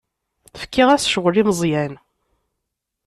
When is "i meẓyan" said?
1.41-1.93